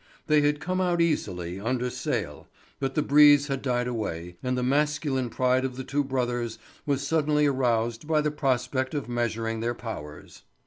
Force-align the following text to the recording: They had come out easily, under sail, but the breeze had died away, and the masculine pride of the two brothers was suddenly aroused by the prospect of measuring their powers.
They 0.25 0.41
had 0.41 0.59
come 0.59 0.81
out 0.81 0.99
easily, 0.99 1.59
under 1.59 1.91
sail, 1.91 2.47
but 2.79 2.95
the 2.95 3.03
breeze 3.03 3.49
had 3.49 3.61
died 3.61 3.87
away, 3.87 4.35
and 4.41 4.57
the 4.57 4.63
masculine 4.63 5.29
pride 5.29 5.63
of 5.63 5.75
the 5.75 5.83
two 5.83 6.03
brothers 6.03 6.57
was 6.87 7.05
suddenly 7.05 7.45
aroused 7.45 8.07
by 8.07 8.21
the 8.21 8.31
prospect 8.31 8.95
of 8.95 9.07
measuring 9.07 9.59
their 9.59 9.75
powers. 9.75 10.41